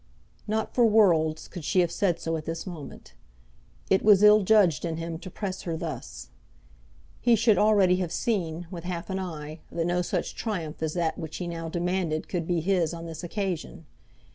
[0.47, 3.13] Not for worlds could she have said so at this moment.
[3.87, 6.29] It was ill judged in him to press her thus.
[7.21, 11.19] He should already have seen, with half an eye, that no such triumph as that
[11.19, 13.85] which he now demanded could be his on this occasion.